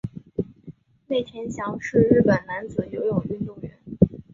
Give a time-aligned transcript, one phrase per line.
[1.09, 3.77] 内田翔是日本男子游泳运动员。